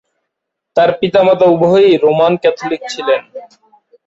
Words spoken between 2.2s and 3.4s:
Catholic ছিলেন।